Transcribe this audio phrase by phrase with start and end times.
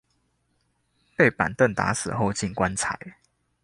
[1.15, 2.97] 被板凳打死後進棺材